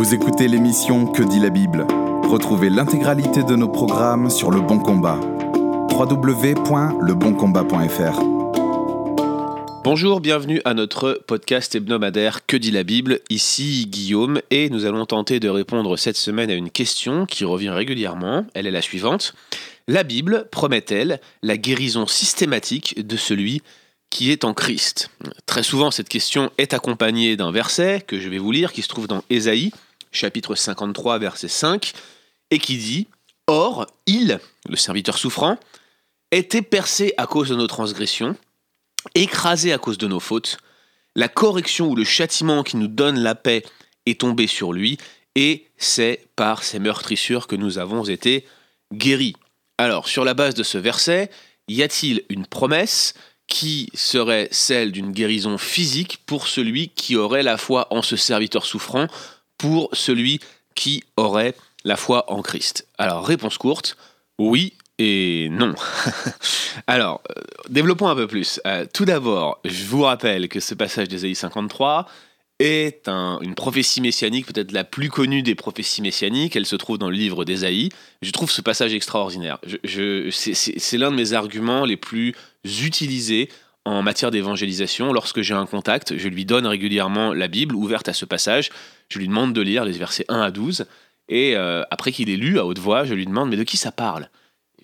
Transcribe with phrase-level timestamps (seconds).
[0.00, 1.86] Vous écoutez l'émission Que dit la Bible?
[2.22, 5.20] Retrouvez l'intégralité de nos programmes sur Le Bon Combat.
[5.90, 8.22] www.leboncombat.fr
[9.84, 13.20] Bonjour, bienvenue à notre podcast hebdomadaire Que dit la Bible?
[13.28, 17.68] Ici Guillaume et nous allons tenter de répondre cette semaine à une question qui revient
[17.68, 18.46] régulièrement.
[18.54, 19.34] Elle est la suivante.
[19.86, 23.60] La Bible promet-elle la guérison systématique de celui
[24.08, 25.10] qui est en Christ?
[25.44, 28.88] Très souvent, cette question est accompagnée d'un verset que je vais vous lire qui se
[28.88, 29.72] trouve dans Ésaïe,
[30.12, 31.92] chapitre 53, verset 5,
[32.50, 33.08] et qui dit
[33.46, 35.58] Or, il, le serviteur souffrant,
[36.30, 38.36] était percé à cause de nos transgressions,
[39.14, 40.58] écrasé à cause de nos fautes.
[41.16, 43.64] La correction ou le châtiment qui nous donne la paix
[44.06, 44.98] est tombé sur lui,
[45.34, 48.46] et c'est par ses meurtrissures que nous avons été
[48.92, 49.34] guéris.
[49.78, 51.30] Alors, sur la base de ce verset,
[51.68, 53.14] y a-t-il une promesse
[53.46, 58.64] qui serait celle d'une guérison physique pour celui qui aurait la foi en ce serviteur
[58.64, 59.08] souffrant,
[59.60, 60.40] pour celui
[60.74, 63.96] qui aurait la foi en Christ Alors, réponse courte,
[64.38, 65.74] oui et non.
[66.86, 68.58] Alors, euh, développons un peu plus.
[68.66, 72.06] Euh, tout d'abord, je vous rappelle que ce passage d'Ésaïe 53
[72.58, 76.56] est une prophétie messianique, peut-être la plus connue des prophéties messianiques.
[76.56, 77.88] Elle se trouve dans le livre d'Ésaïe.
[78.20, 79.58] Je trouve ce passage extraordinaire.
[79.84, 82.34] c'est l'un de mes arguments les plus
[82.64, 83.48] utilisés
[83.86, 85.12] en matière d'évangélisation.
[85.12, 88.70] Lorsque j'ai un contact, je lui donne régulièrement la Bible ouverte à ce passage.
[89.10, 90.86] Je lui demande de lire les versets 1 à 12.
[91.28, 93.76] Et euh, après qu'il ait lu à haute voix, je lui demande Mais de qui
[93.76, 94.28] ça parle?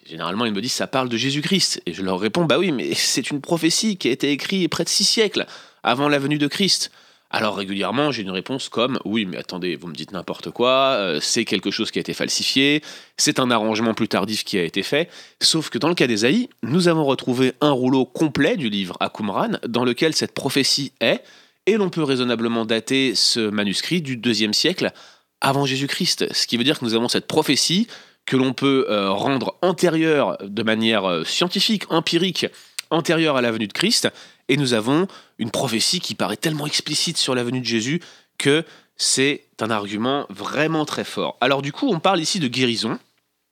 [0.04, 1.82] Généralement, il me dit ça parle de Jésus-Christ.
[1.86, 4.84] Et je leur réponds bah oui, mais c'est une prophétie qui a été écrite près
[4.84, 5.46] de six siècles
[5.82, 6.90] avant la venue de Christ.
[7.30, 11.18] Alors régulièrement, j'ai une réponse comme oui, mais attendez, vous me dites n'importe quoi, euh,
[11.20, 12.82] c'est quelque chose qui a été falsifié,
[13.16, 15.10] c'est un arrangement plus tardif qui a été fait.
[15.42, 19.10] Sauf que dans le cas d'Ésaïe, nous avons retrouvé un rouleau complet du livre à
[19.10, 21.22] Qumran dans lequel cette prophétie est,
[21.66, 24.92] et l'on peut raisonnablement dater ce manuscrit du deuxième siècle
[25.40, 26.32] avant Jésus-Christ.
[26.32, 27.88] Ce qui veut dire que nous avons cette prophétie
[28.24, 32.46] que l'on peut euh, rendre antérieure de manière euh, scientifique, empirique,
[32.90, 34.08] antérieure à la venue de Christ,
[34.48, 35.06] et nous avons
[35.38, 38.00] une prophétie qui paraît tellement explicite sur la venue de Jésus
[38.38, 38.64] que
[38.96, 41.36] c'est un argument vraiment très fort.
[41.40, 42.98] Alors du coup, on parle ici de guérison,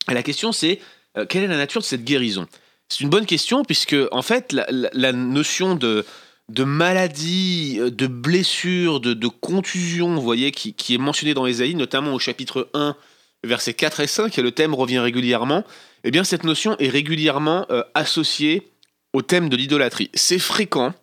[0.09, 0.79] et la question c'est,
[1.17, 2.47] euh, quelle est la nature de cette guérison?
[2.89, 6.05] C'est une bonne question, puisque en fait, la, notion de,
[6.49, 11.75] de maladie, de blessure, de, de contusion, vous voyez, qui, qui est mentionnée dans Ésaïe,
[11.75, 12.95] notamment au chapitre 1,
[13.43, 15.63] versets 4 et 5, et le thème revient régulièrement,
[16.03, 18.71] eh bien cette notion est régulièrement euh, associée
[19.13, 20.09] au thème de l'idolâtrie.
[20.13, 20.93] C'est fréquent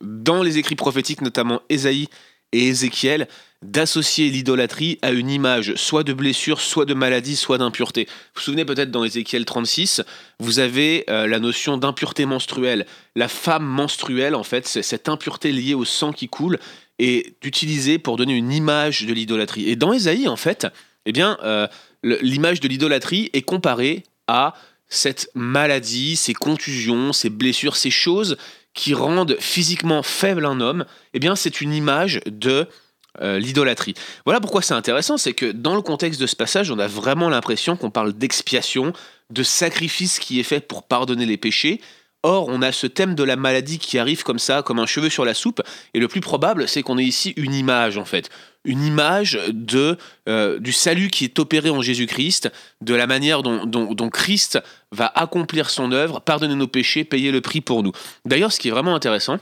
[0.00, 2.08] dans les écrits prophétiques, notamment Ésaïe
[2.52, 3.28] et Ézéchiel,
[3.62, 8.06] d'associer l'idolâtrie à une image soit de blessure, soit de maladie, soit d'impureté.
[8.06, 10.02] Vous vous souvenez peut-être dans Ézéchiel 36,
[10.40, 12.86] vous avez euh, la notion d'impureté menstruelle.
[13.14, 16.58] La femme menstruelle, en fait, c'est cette impureté liée au sang qui coule,
[16.98, 19.68] est utilisée pour donner une image de l'idolâtrie.
[19.68, 20.66] Et dans Ésaïe, en fait,
[21.06, 21.66] eh bien, euh,
[22.02, 24.54] l'image de l'idolâtrie est comparée à
[24.88, 28.36] cette maladie, ces contusions, ces blessures, ces choses
[28.74, 30.84] qui rendent physiquement faible un homme,
[31.14, 32.66] eh bien, c'est une image de
[33.20, 33.94] euh, l'idolâtrie.
[34.24, 37.28] Voilà pourquoi c'est intéressant, c'est que dans le contexte de ce passage, on a vraiment
[37.28, 38.92] l'impression qu'on parle d'expiation,
[39.30, 41.80] de sacrifice qui est fait pour pardonner les péchés,
[42.24, 45.10] Or, on a ce thème de la maladie qui arrive comme ça, comme un cheveu
[45.10, 45.60] sur la soupe,
[45.92, 48.30] et le plus probable, c'est qu'on ait ici une image, en fait.
[48.64, 49.98] Une image de,
[50.28, 54.60] euh, du salut qui est opéré en Jésus-Christ, de la manière dont, dont, Christ
[54.92, 57.90] va accomplir son œuvre, pardonner nos péchés, payer le prix pour nous.
[58.24, 59.40] D'ailleurs, ce qui est vraiment intéressant,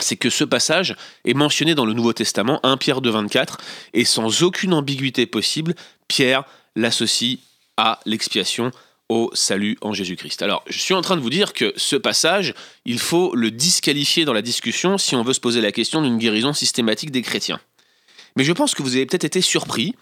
[0.00, 3.58] c'est que ce passage est mentionné dans le Nouveau Testament, 1 Pierre 2, 24,
[3.92, 5.74] et sans aucune ambiguïté possible,
[6.08, 6.44] Pierre
[6.76, 7.38] l'associe
[7.76, 8.70] à l'expiation
[9.08, 10.42] au salut en Jésus-Christ.
[10.42, 14.24] Alors, je suis en train de vous dire que ce passage, il faut le disqualifier
[14.24, 17.60] dans la discussion si on veut se poser la question d'une guérison systématique des chrétiens.
[18.36, 19.94] Mais je pense que vous avez peut-être été surpris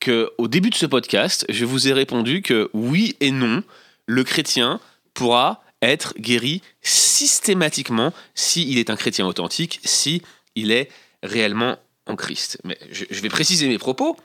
[0.00, 3.62] que au début de ce podcast, je vous ai répondu que oui et non,
[4.06, 4.80] le chrétien
[5.14, 10.22] pourra être guéri systématiquement s'il est un chrétien authentique, si
[10.54, 10.88] il est
[11.22, 11.76] réellement
[12.06, 12.58] en Christ.
[12.64, 14.16] Mais je vais préciser mes propos.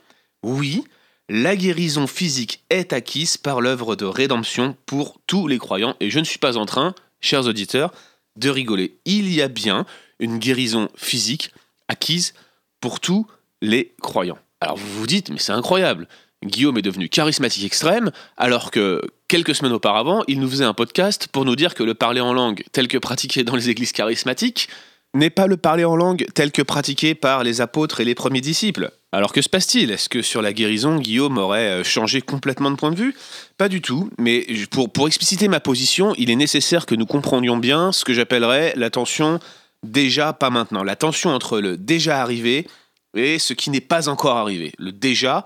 [0.42, 0.84] Oui,
[1.28, 5.96] la guérison physique est acquise par l'œuvre de rédemption pour tous les croyants.
[6.00, 7.92] Et je ne suis pas en train, chers auditeurs,
[8.36, 8.98] de rigoler.
[9.04, 9.84] Il y a bien
[10.20, 11.52] une guérison physique
[11.88, 12.34] acquise
[12.80, 13.26] pour tous
[13.60, 14.38] les croyants.
[14.60, 16.08] Alors vous vous dites, mais c'est incroyable.
[16.44, 21.28] Guillaume est devenu charismatique extrême, alors que quelques semaines auparavant, il nous faisait un podcast
[21.32, 24.68] pour nous dire que le parler en langue tel que pratiqué dans les églises charismatiques
[25.14, 28.40] n'est pas le parler en langue tel que pratiqué par les apôtres et les premiers
[28.40, 28.90] disciples.
[29.10, 29.90] Alors que se passe-t-il?
[29.90, 33.14] Est-ce que sur la guérison, Guillaume aurait euh, changé complètement de point de vue?
[33.56, 37.90] Pas du tout, mais pour, expliciter ma position, il est nécessaire que nous comprendions bien
[37.90, 39.40] ce que j'appellerais la tension
[39.82, 40.84] déjà, pas maintenant.
[40.84, 42.66] La tension entre le déjà arrivé
[43.14, 45.42] et ce qui n'est pas encore arrivé, le déjà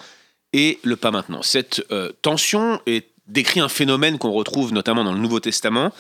[0.53, 1.43] et le pas maintenant.
[1.43, 5.93] Cette euh, tension est, décrit un phénomène qu'on retrouve notamment dans le Nouveau Testament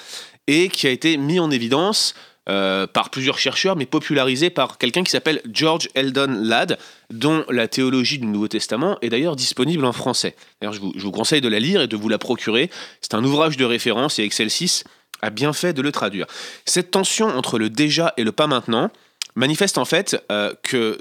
[0.46, 2.14] et qui a été mis en évidence
[2.48, 6.76] euh, par plusieurs chercheurs, mais popularisé par quelqu'un qui s'appelle George Eldon Ladd,
[7.10, 10.34] dont la théologie du Nouveau Testament est d'ailleurs disponible en français.
[10.60, 12.68] D'ailleurs, je vous, conseille de la lire et de vous la procurer.
[13.00, 14.82] C'est un ouvrage de référence et Excel 6
[15.20, 16.26] a bien fait de le traduire.
[16.66, 18.90] Cette tension entre le déjà et le pas maintenant
[19.36, 20.98] manifeste en fait euh, que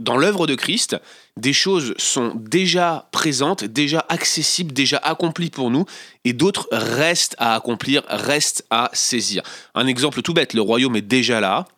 [0.00, 0.96] dans l'œuvre de Christ,
[1.36, 5.84] des choses sont déjà présentes, déjà accessibles, déjà accomplies pour nous,
[6.24, 9.42] et d'autres restent à accomplir, restent à saisir.
[9.74, 11.68] Un exemple tout bête, le royaume est déjà là,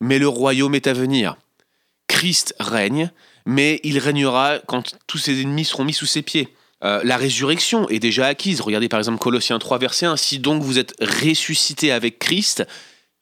[0.00, 1.36] mais le royaume est à venir.
[2.08, 3.10] Christ règne,
[3.46, 6.54] mais il régnera quand tous ses ennemis seront mis sous ses pieds.
[6.84, 8.60] Euh, la résurrection est déjà acquise.
[8.60, 10.16] Regardez par exemple Colossiens 3, verset 1.
[10.16, 12.66] Si donc vous êtes ressuscité avec Christ,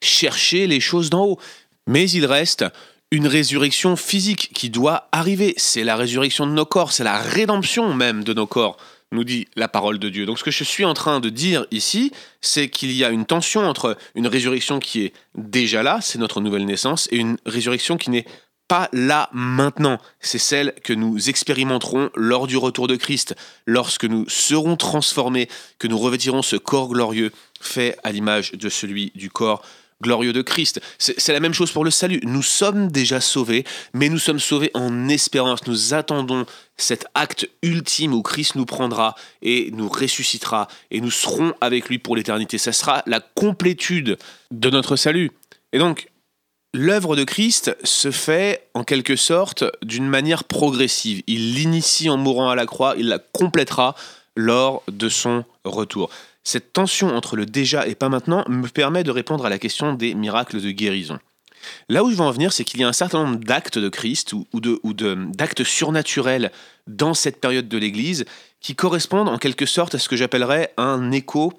[0.02, 1.38] cherchez les choses d'en haut.
[1.86, 2.64] Mais il reste
[3.10, 5.54] une résurrection physique qui doit arriver.
[5.56, 8.76] C'est la résurrection de nos corps, c'est la rédemption même de nos corps,
[9.12, 10.26] nous dit la parole de Dieu.
[10.26, 13.26] Donc ce que je suis en train de dire ici, c'est qu'il y a une
[13.26, 17.96] tension entre une résurrection qui est déjà là, c'est notre nouvelle naissance, et une résurrection
[17.96, 18.26] qui n'est
[18.68, 19.98] pas là maintenant.
[20.20, 23.34] C'est celle que nous expérimenterons lors du retour de Christ,
[23.66, 25.48] lorsque nous serons transformés,
[25.80, 29.62] que nous revêtirons ce corps glorieux fait à l'image de celui du corps
[30.02, 30.80] glorieux de Christ.
[30.98, 32.20] C'est la même chose pour le salut.
[32.24, 35.66] Nous sommes déjà sauvés, mais nous sommes sauvés en espérance.
[35.66, 41.54] Nous attendons cet acte ultime où Christ nous prendra et nous ressuscitera et nous serons
[41.60, 42.58] avec lui pour l'éternité.
[42.58, 44.18] Ça sera la complétude
[44.50, 45.30] de notre salut.
[45.72, 46.08] Et donc,
[46.72, 51.22] l'œuvre de Christ se fait en quelque sorte d'une manière progressive.
[51.26, 53.94] Il l'initie en mourant à la croix, il la complétera
[54.36, 56.10] lors de son retour.
[56.50, 59.92] Cette tension entre le déjà et pas maintenant me permet de répondre à la question
[59.92, 61.20] des miracles de guérison.
[61.88, 63.88] Là où je veux en venir, c'est qu'il y a un certain nombre d'actes de
[63.88, 64.44] Christ ou,
[64.92, 66.50] d'actes surnaturels
[66.88, 68.24] dans cette période de l'Église
[68.60, 71.52] qui correspondent en quelque sorte à ce que j'appellerais un écho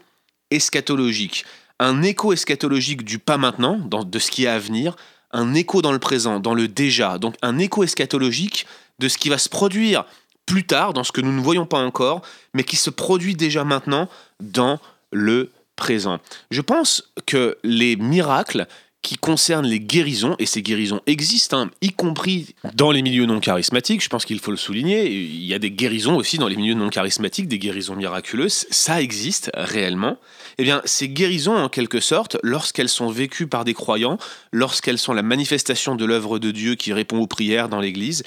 [0.49, 1.45] eschatologique.
[1.79, 4.97] Un écho eschatologique du pas maintenant, de ce qui est à venir,
[5.31, 7.17] un écho dans le présent, dans le déjà.
[7.17, 8.67] Donc un écho eschatologique
[8.99, 10.03] de ce qui va se produire
[10.45, 12.21] plus tard, dans ce que nous ne voyons pas encore,
[12.53, 14.09] mais qui se produit déjà maintenant
[14.39, 14.79] dans
[15.11, 16.19] le présent.
[16.51, 18.67] Je pense que les miracles
[19.01, 23.39] qui concernent les guérisons, et ces guérisons existent, hein, y compris dans les milieux non
[23.39, 26.55] charismatiques, je pense qu'il faut le souligner, il y a des guérisons aussi dans les
[26.55, 30.17] milieux non charismatiques, des guérisons miraculeuses, ça existe réellement.
[30.59, 34.19] Eh bien, ces guérisons, en quelque sorte, lorsqu'elles sont vécues par des croyants,
[34.51, 38.21] lorsqu'elles sont la manifestation de l'œuvre de Dieu qui répond aux prières dans l'Église,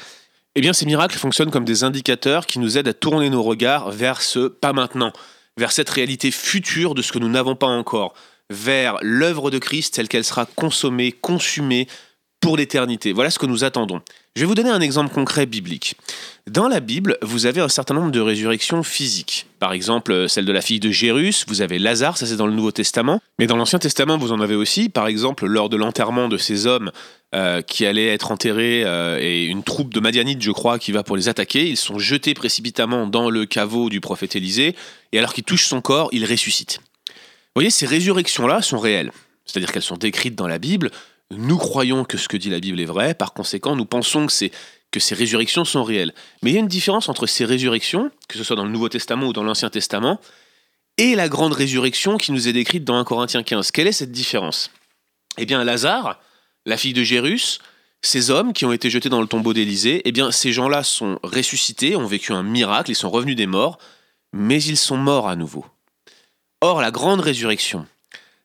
[0.56, 3.90] eh bien, ces miracles fonctionnent comme des indicateurs qui nous aident à tourner nos regards
[3.90, 5.12] vers ce pas maintenant,
[5.56, 8.14] vers cette réalité future de ce que nous n'avons pas encore,
[8.50, 11.88] vers l'œuvre de Christ telle qu'elle sera consommée, consumée
[12.44, 13.14] pour l'éternité.
[13.14, 14.02] Voilà ce que nous attendons.
[14.36, 15.96] Je vais vous donner un exemple concret biblique.
[16.46, 19.46] Dans la Bible, vous avez un certain nombre de résurrections physiques.
[19.60, 22.52] Par exemple, celle de la fille de Jérus, vous avez Lazare, ça c'est dans le
[22.52, 23.22] Nouveau Testament.
[23.38, 24.90] Mais dans l'Ancien Testament, vous en avez aussi.
[24.90, 26.92] Par exemple, lors de l'enterrement de ces hommes
[27.34, 31.02] euh, qui allaient être enterrés euh, et une troupe de Madianites, je crois, qui va
[31.02, 34.76] pour les attaquer, ils sont jetés précipitamment dans le caveau du prophète Élisée.
[35.12, 36.80] Et alors qu'ils touchent son corps, il ressuscite.
[37.06, 39.12] Vous voyez, ces résurrections-là sont réelles.
[39.46, 40.90] C'est-à-dire qu'elles sont décrites dans la Bible
[41.30, 45.00] nous croyons que ce que dit la Bible est vrai, par conséquent, nous pensons que,
[45.00, 46.14] ces résurrections sont réelles.
[46.42, 48.88] Mais il y a une différence entre ces résurrections, que ce soit dans le Nouveau
[48.88, 50.20] Testament ou dans l'Ancien Testament,
[50.98, 53.72] et la grande résurrection qui nous est décrite dans 1 Corinthiens 15.
[53.72, 54.70] Quelle est cette différence?
[55.36, 56.20] Eh bien, Lazare,
[56.64, 57.58] la fille de Jérus,
[58.02, 61.18] ces hommes qui ont été jetés dans le tombeau d'Élysée, eh bien, ces gens-là sont
[61.24, 63.78] ressuscités, ont vécu un miracle, ils sont revenus des morts,
[64.32, 65.64] mais ils sont morts à nouveau.
[66.60, 67.86] Or, la grande résurrection,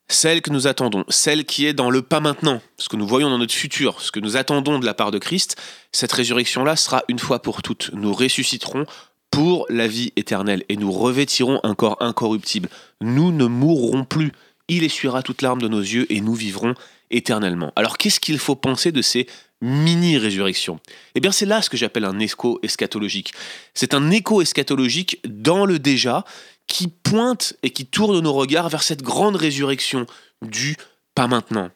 [0.09, 3.29] celle que nous attendons, celle qui est dans le pas maintenant, ce que nous voyons
[3.29, 5.55] dans notre futur, ce que nous attendons de la part de Christ,
[5.91, 7.91] cette résurrection-là sera une fois pour toutes.
[7.93, 8.85] Nous ressusciterons
[9.31, 12.69] pour la vie éternelle et nous revêtirons un corps incorruptible.
[13.01, 14.31] Nous ne mourrons plus.
[14.69, 16.75] Il essuiera toute larme de nos yeux et nous vivrons
[17.11, 17.73] éternellement.
[17.75, 19.27] Alors qu'est-ce qu'il faut penser de ces
[19.61, 20.79] mini-résurrections?
[21.15, 23.33] Eh bien c'est là ce que j'appelle un écho eschatologique.
[23.73, 26.23] C'est un écho eschatologique dans le déjà
[26.67, 30.05] qui pointe et qui tourne nos regards vers cette grande résurrection
[30.41, 30.77] du
[31.15, 31.69] pas maintenant.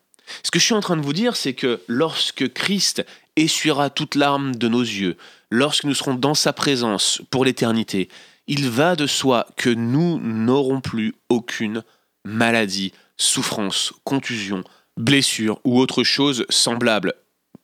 [0.44, 3.04] Ce que je suis en train de vous dire, c'est que lorsque Christ
[3.36, 5.18] essuiera toute larme de nos yeux,
[5.50, 8.08] lorsque nous serons dans sa présence pour l'éternité,
[8.48, 11.84] il va de soi que nous n'aurons plus aucune
[12.26, 14.64] maladie, souffrance, contusion,
[14.98, 17.14] blessure ou autre chose semblable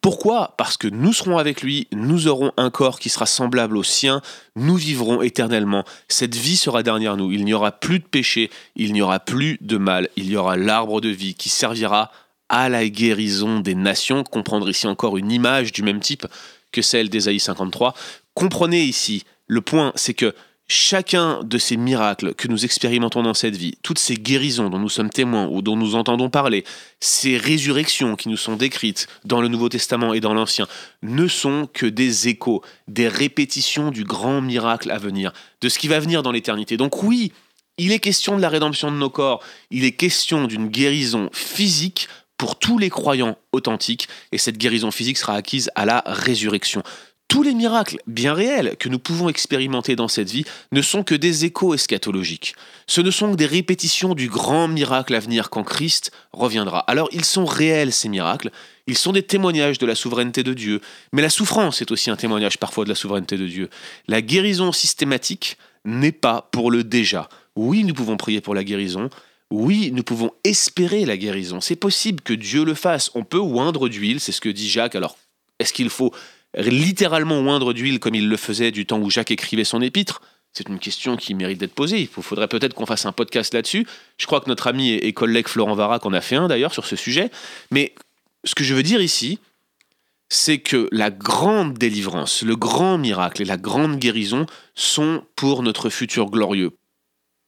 [0.01, 0.53] pourquoi?
[0.57, 4.21] Parce que nous serons avec lui, nous aurons un corps qui sera semblable au sien,
[4.55, 5.83] nous vivrons éternellement.
[6.07, 7.33] Cette vie sera derrière nous.
[7.33, 10.55] Il n'y aura plus de péché, il n'y aura plus de mal, il y aura
[10.55, 12.11] l'arbre de vie qui servira
[12.47, 14.23] à la guérison des nations.
[14.23, 16.25] Comprendre ici encore une image du même type
[16.71, 17.93] que celle d'Ésaïe 53.
[18.35, 20.33] Comprenez ici, le point, c'est que
[20.69, 24.87] chacun de ces miracles que nous expérimentons dans cette vie, toutes ces guérisons dont nous
[24.87, 26.63] sommes témoins ou dont nous entendons parler,
[26.99, 30.67] ces résurrections qui nous sont décrites dans le Nouveau Testament et dans l'Ancien,
[31.01, 35.87] ne sont que des échos, des répétitions du grand miracle à venir, de ce qui
[35.87, 36.77] va venir dans l'éternité.
[36.77, 37.31] Donc oui,
[37.79, 42.07] il est question de la rédemption de nos corps, il est question d'une guérison physique
[42.37, 46.83] pour tous les croyants authentiques, et cette guérison physique sera acquise à la résurrection.
[47.29, 51.13] Tous les miracles bien réels que nous pouvons expérimenter dans cette vie ne sont que
[51.13, 52.55] des échos eschatologiques.
[52.87, 56.79] Ce ne sont que des répétitions du grand miracle à venir quand Christ reviendra.
[56.79, 58.49] Alors ils sont réels ces miracles,
[58.87, 60.81] ils sont des témoignages de la souveraineté de Dieu,
[61.13, 63.69] mais la souffrance est aussi un témoignage parfois de la souveraineté de Dieu.
[64.07, 67.29] La guérison systématique n'est pas pour le déjà.
[67.55, 69.07] Oui, nous pouvons prier pour la guérison,
[69.51, 71.61] oui, nous pouvons espérer la guérison.
[71.61, 73.11] C'est possible que Dieu le fasse.
[73.13, 74.95] On peut oindre d'huile, c'est ce que dit Jacques.
[74.95, 75.15] Alors,
[75.59, 76.11] est-ce qu'il faut
[76.55, 80.21] littéralement oindre d'huile comme il le faisait du temps où Jacques écrivait son épître?
[80.53, 82.01] C'est une question qui mérite d'être posée.
[82.01, 83.85] Il faudrait peut-être qu'on fasse un podcast là-dessus.
[84.17, 86.85] Je crois que notre ami et collègue Florent Varac en a fait un d'ailleurs sur
[86.85, 87.29] ce sujet.
[87.71, 87.93] Mais
[88.43, 89.39] ce que je veux dire ici,
[90.29, 95.89] c'est que la grande délivrance, le grand miracle et la grande guérison sont pour notre
[95.89, 96.71] futur glorieux.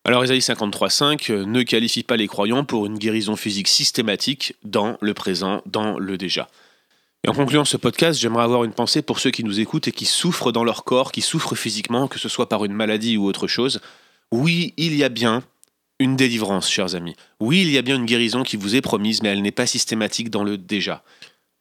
[0.03, 5.13] Alors Isaïe 53.5 ne qualifie pas les croyants pour une guérison physique systématique dans le
[5.13, 6.47] présent, dans le déjà.
[7.23, 9.91] Et en concluant ce podcast, j'aimerais avoir une pensée pour ceux qui nous écoutent et
[9.91, 13.25] qui souffrent dans leur corps, qui souffrent physiquement, que ce soit par une maladie ou
[13.25, 13.79] autre chose.
[14.31, 15.43] Oui, il y a bien
[15.99, 17.15] une délivrance, chers amis.
[17.39, 19.67] Oui, il y a bien une guérison qui vous est promise, mais elle n'est pas
[19.67, 21.03] systématique dans le déjà.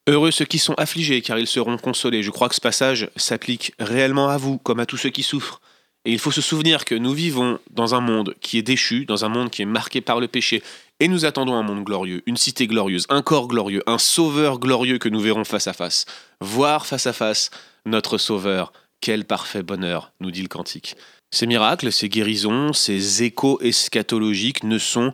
[0.07, 2.23] Heureux ceux qui sont affligés, car ils seront consolés.
[2.23, 5.61] Je crois que ce passage s'applique réellement à vous, comme à tous ceux qui souffrent.
[6.05, 9.25] Et il faut se souvenir que nous vivons dans un monde qui est déchu, dans
[9.25, 10.63] un monde qui est marqué par le péché,
[11.01, 14.99] et nous attendons un monde glorieux, une cité glorieuse, un corps glorieux, un sauveur glorieux
[14.99, 16.05] que nous verrons face à face.
[16.41, 17.49] Voir face à face
[17.87, 18.71] notre sauveur.
[19.01, 20.95] Quel parfait bonheur, nous dit le cantique.
[21.31, 25.11] Ces miracles, ces guérisons, ces échos eschatologiques ne sont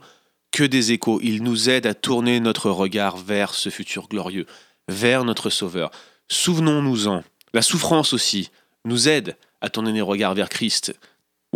[0.51, 1.22] que des échos.
[1.24, 4.46] Ils nous aident à tourner notre regard vers ce futur glorieux,
[4.89, 5.91] vers notre sauveur.
[6.27, 7.24] Souvenons-nous-en.
[7.53, 8.50] La souffrance aussi
[8.84, 10.94] nous aide à tourner nos regards vers Christ,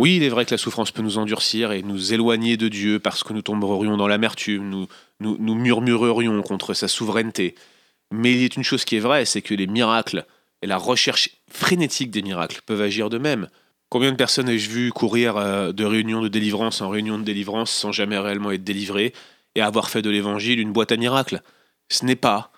[0.02, 2.98] oui, il est vrai que la souffrance peut nous endurcir et nous éloigner de Dieu
[2.98, 4.88] parce que nous tomberions dans l'amertume,
[5.20, 7.54] nous, murmurerions contre sa souveraineté.
[8.10, 10.26] Mais il y a une chose qui est vraie, c'est que les miracles
[10.60, 13.48] et la recherche frénétique des miracles peuvent agir de même.
[13.90, 17.70] Combien de personnes ai-je vu courir euh, de réunion de délivrance en réunion de délivrance
[17.70, 19.12] sans jamais réellement être délivrées
[19.54, 21.42] et avoir fait de l'évangile une boîte à miracles?
[21.88, 22.50] Ce n'est pas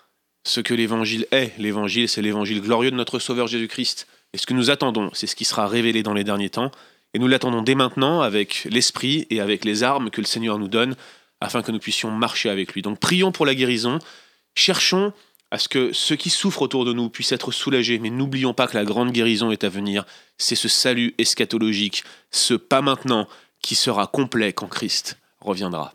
[0.45, 1.55] ce que l'évangile est.
[1.59, 4.07] L'évangile, c'est l'évangile glorieux de notre Sauveur Jésus-Christ.
[4.33, 6.71] Et ce que nous attendons, c'est ce qui sera révélé dans les derniers temps,
[7.15, 10.67] et nous l'attendons dès maintenant avec l'esprit et avec les armes que le Seigneur nous
[10.67, 10.97] donne
[11.39, 12.81] afin que nous puissions marcher avec lui.
[12.81, 13.99] Donc prions pour la guérison,
[14.53, 15.13] cherchons
[15.49, 18.67] à ce que ceux qui souffrent autour de nous puissent être soulagés, mais n'oublions pas
[18.67, 20.03] que la grande guérison est à venir.
[20.37, 23.29] C'est ce salut eschatologique, ce pas maintenant
[23.61, 25.93] qui sera complet quand Christ reviendra.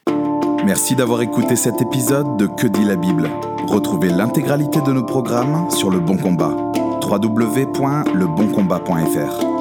[0.64, 3.28] Merci d'avoir écouté cet épisode de Que dit la Bible.
[3.66, 6.56] Retrouvez l'intégralité de nos programmes sur Le Bon Combat.
[7.02, 9.59] www.leboncombat.fr